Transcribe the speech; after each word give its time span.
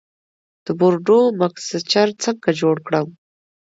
د 0.65 0.67
بورډو 0.79 1.19
مکسچر 1.39 2.07
څنګه 2.23 2.49
جوړ 2.61 2.75
کړم؟ 2.87 3.07